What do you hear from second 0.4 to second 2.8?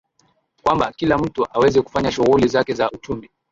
kwamba kila mtu aweze kufanya shughuli zake